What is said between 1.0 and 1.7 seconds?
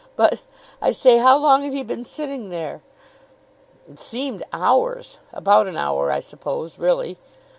how long